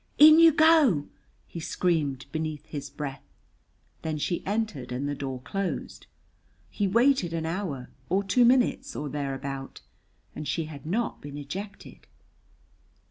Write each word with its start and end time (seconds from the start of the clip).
"In 0.17 0.39
you 0.39 0.51
go!" 0.51 1.05
he 1.45 1.59
screamed 1.59 2.25
beneath 2.31 2.65
his 2.65 2.89
breath. 2.89 3.21
Then 4.01 4.17
she 4.17 4.43
entered 4.47 4.91
and 4.91 5.07
the 5.07 5.13
door 5.13 5.41
closed. 5.41 6.07
He 6.71 6.87
waited 6.87 7.33
an 7.33 7.45
hour, 7.45 7.91
or 8.09 8.23
two 8.23 8.43
minutes, 8.43 8.95
or 8.95 9.09
thereabout, 9.09 9.81
and 10.35 10.47
she 10.47 10.65
had 10.65 10.87
not 10.87 11.21
been 11.21 11.37
ejected. 11.37 12.07